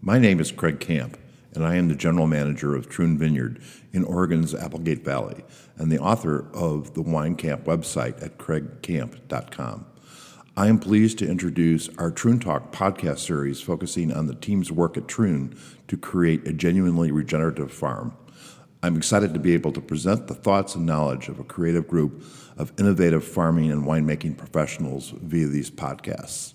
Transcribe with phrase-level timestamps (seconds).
[0.00, 1.18] My name is Craig Camp,
[1.52, 3.60] and I am the general manager of Troon Vineyard
[3.92, 5.44] in Oregon's Applegate Valley
[5.76, 9.86] and the author of the Wine Camp website at craigcamp.com.
[10.56, 14.96] I am pleased to introduce our Troon Talk podcast series focusing on the team's work
[14.96, 15.58] at Troon
[15.88, 18.16] to create a genuinely regenerative farm.
[18.84, 22.22] I'm excited to be able to present the thoughts and knowledge of a creative group
[22.56, 26.54] of innovative farming and winemaking professionals via these podcasts.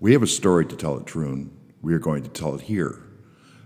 [0.00, 1.54] We have a story to tell at Troon.
[1.82, 3.00] We are going to tell it here.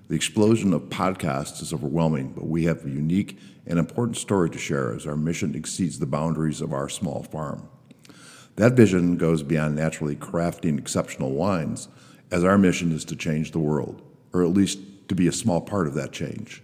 [0.09, 4.59] The explosion of podcasts is overwhelming, but we have a unique and important story to
[4.59, 7.69] share as our mission exceeds the boundaries of our small farm.
[8.55, 11.89] That vision goes beyond naturally crafting exceptional wines,
[12.31, 14.01] as our mission is to change the world,
[14.33, 14.79] or at least
[15.09, 16.63] to be a small part of that change.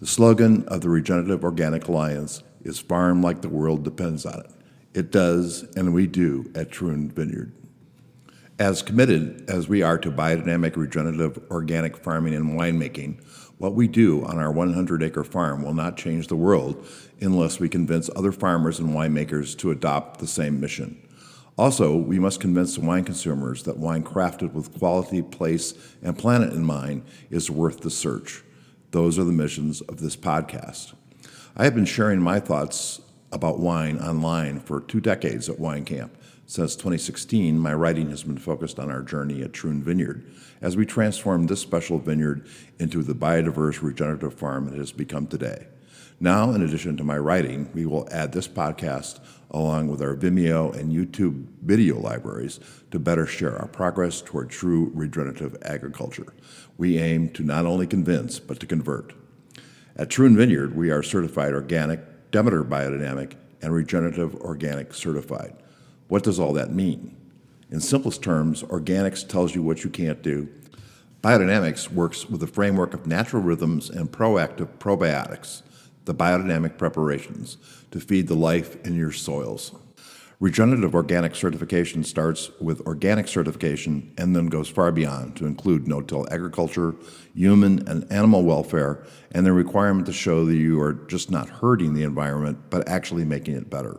[0.00, 4.50] The slogan of the Regenerative Organic Alliance is Farm like the world depends on it.
[4.94, 7.52] It does, and we do at Troon Vineyard.
[8.58, 13.20] As committed as we are to biodynamic, regenerative, organic farming and winemaking,
[13.58, 16.86] what we do on our 100 acre farm will not change the world
[17.20, 20.96] unless we convince other farmers and winemakers to adopt the same mission.
[21.56, 26.52] Also, we must convince the wine consumers that wine crafted with quality, place, and planet
[26.52, 28.44] in mind is worth the search.
[28.92, 30.94] Those are the missions of this podcast.
[31.56, 33.00] I have been sharing my thoughts
[33.32, 36.16] about wine online for two decades at Wine Camp.
[36.46, 40.84] Since 2016, my writing has been focused on our journey at Troon Vineyard as we
[40.84, 42.46] transformed this special vineyard
[42.78, 45.68] into the biodiverse regenerative farm it has become today.
[46.20, 49.20] Now, in addition to my writing, we will add this podcast
[49.50, 54.90] along with our Vimeo and YouTube video libraries to better share our progress toward true
[54.94, 56.34] regenerative agriculture.
[56.76, 59.14] We aim to not only convince, but to convert.
[59.96, 65.56] At Troon Vineyard, we are certified organic, Demeter biodynamic, and regenerative organic certified.
[66.14, 67.16] What does all that mean?
[67.72, 70.48] In simplest terms, organics tells you what you can't do.
[71.24, 75.62] Biodynamics works with the framework of natural rhythms and proactive probiotics
[76.04, 77.56] the biodynamic preparations
[77.90, 79.74] to feed the life in your soils.
[80.38, 86.00] Regenerative organic certification starts with organic certification and then goes far beyond to include no
[86.00, 86.94] till agriculture,
[87.34, 91.92] human and animal welfare, and the requirement to show that you are just not hurting
[91.92, 93.98] the environment, but actually making it better.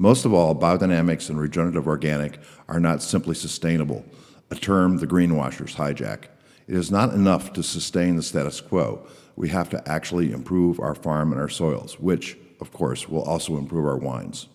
[0.00, 2.38] Most of all, biodynamics and regenerative organic
[2.68, 4.02] are not simply sustainable,
[4.50, 6.24] a term the greenwashers hijack.
[6.66, 9.06] It is not enough to sustain the status quo
[9.36, 13.58] we have to actually improve our farm and our soils, which, of course, will also
[13.58, 14.46] improve our wines.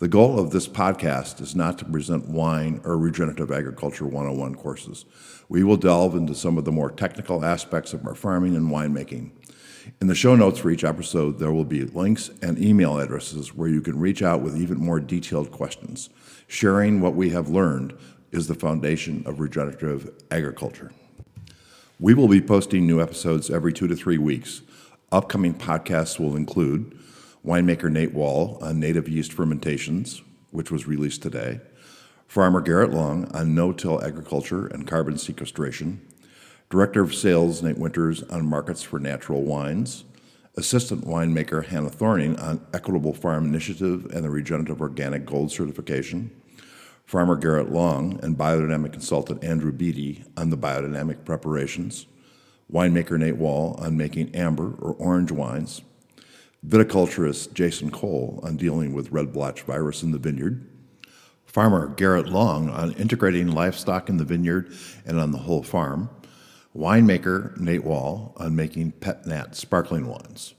[0.00, 5.06] The goal of this podcast is not to present wine or regenerative agriculture 101 courses.
[5.48, 9.30] We will delve into some of the more technical aspects of our farming and winemaking.
[10.00, 13.68] In the show notes for each episode, there will be links and email addresses where
[13.68, 16.08] you can reach out with even more detailed questions.
[16.46, 17.94] Sharing what we have learned
[18.32, 20.92] is the foundation of regenerative agriculture.
[22.00, 24.62] We will be posting new episodes every two to three weeks.
[25.12, 26.98] Upcoming podcasts will include
[27.46, 31.60] winemaker Nate Wall on native yeast fermentations, which was released today,
[32.26, 36.00] farmer Garrett Long on no till agriculture and carbon sequestration,
[36.70, 40.04] Director of Sales Nate Winters on markets for natural wines,
[40.56, 46.30] Assistant winemaker Hannah Thorning on Equitable Farm Initiative and the Regenerative Organic Gold Certification,
[47.04, 52.06] farmer Garrett Long and biodynamic consultant Andrew Beedy on the biodynamic preparations,
[52.72, 55.82] winemaker Nate Wall on making amber or orange wines,
[56.66, 60.66] viticulturist Jason Cole on dealing with red blotch virus in the vineyard,
[61.44, 64.72] farmer Garrett Long on integrating livestock in the vineyard
[65.04, 66.08] and on the whole farm,
[66.74, 70.54] winemaker Nate Wall on making pet nat sparkling wines.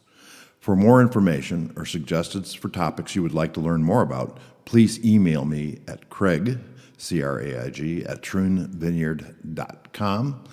[0.60, 5.04] For more information or suggestions for topics you would like to learn more about, please
[5.06, 6.60] email me at Craig,
[6.98, 10.44] C R A I G, at troonvineyard.com.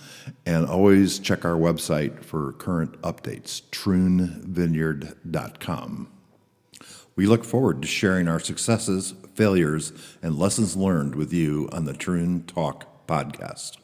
[0.44, 6.08] And always check our website for current updates, troonvineyard.com.
[7.14, 11.94] We look forward to sharing our successes, failures, and lessons learned with you on the
[11.94, 13.81] Troon Talk podcast.